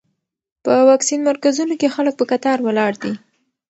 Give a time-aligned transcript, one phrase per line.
[0.63, 3.13] په واکسین مرکزونو کې خلک په کتار ولاړ دي.